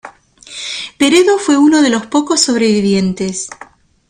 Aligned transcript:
Peredo 0.97 1.37
fue 1.37 1.59
uno 1.59 1.83
de 1.83 1.91
los 1.91 2.07
pocos 2.07 2.41
sobrevivientes. 2.41 3.49